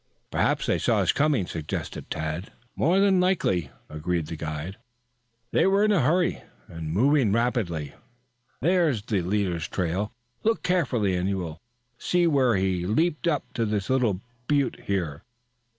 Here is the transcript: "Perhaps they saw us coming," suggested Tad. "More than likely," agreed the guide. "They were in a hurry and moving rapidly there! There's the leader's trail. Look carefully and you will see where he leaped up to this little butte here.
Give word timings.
"Perhaps 0.31 0.65
they 0.65 0.79
saw 0.79 1.01
us 1.01 1.11
coming," 1.11 1.45
suggested 1.45 2.09
Tad. 2.09 2.51
"More 2.75 2.99
than 2.99 3.19
likely," 3.19 3.69
agreed 3.87 4.25
the 4.25 4.35
guide. 4.35 4.77
"They 5.51 5.67
were 5.67 5.83
in 5.85 5.91
a 5.91 6.01
hurry 6.01 6.41
and 6.67 6.89
moving 6.91 7.31
rapidly 7.31 7.93
there! 8.61 8.85
There's 8.85 9.03
the 9.03 9.21
leader's 9.21 9.67
trail. 9.67 10.11
Look 10.41 10.63
carefully 10.63 11.15
and 11.15 11.29
you 11.29 11.37
will 11.37 11.61
see 11.99 12.25
where 12.25 12.55
he 12.55 12.87
leaped 12.87 13.27
up 13.27 13.53
to 13.53 13.63
this 13.63 13.91
little 13.91 14.21
butte 14.47 14.79
here. 14.87 15.21